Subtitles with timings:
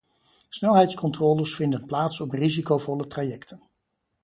[0.49, 3.59] Snelheidscontroles vinden plaats op risicovolle trajecten.